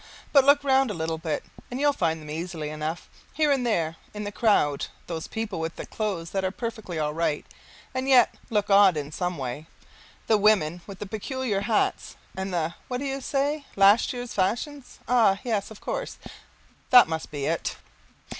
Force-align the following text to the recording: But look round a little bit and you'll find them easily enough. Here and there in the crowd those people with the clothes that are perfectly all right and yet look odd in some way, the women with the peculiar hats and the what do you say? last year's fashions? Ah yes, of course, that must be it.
But 0.33 0.45
look 0.45 0.63
round 0.63 0.89
a 0.89 0.95
little 0.95 1.19
bit 1.19 1.43
and 1.69 1.79
you'll 1.79 1.93
find 1.93 2.19
them 2.19 2.29
easily 2.31 2.71
enough. 2.71 3.07
Here 3.35 3.51
and 3.51 3.63
there 3.63 3.97
in 4.15 4.23
the 4.23 4.31
crowd 4.31 4.87
those 5.05 5.27
people 5.27 5.59
with 5.59 5.75
the 5.75 5.85
clothes 5.85 6.31
that 6.31 6.43
are 6.43 6.49
perfectly 6.49 6.97
all 6.97 7.13
right 7.13 7.45
and 7.93 8.07
yet 8.09 8.33
look 8.49 8.71
odd 8.71 8.97
in 8.97 9.11
some 9.11 9.37
way, 9.37 9.67
the 10.25 10.37
women 10.39 10.81
with 10.87 10.97
the 10.97 11.05
peculiar 11.05 11.61
hats 11.61 12.15
and 12.35 12.51
the 12.51 12.73
what 12.87 12.97
do 12.97 13.05
you 13.05 13.21
say? 13.21 13.67
last 13.75 14.11
year's 14.11 14.33
fashions? 14.33 14.97
Ah 15.07 15.37
yes, 15.43 15.69
of 15.69 15.81
course, 15.81 16.17
that 16.89 17.07
must 17.07 17.29
be 17.29 17.45
it. 17.45 17.75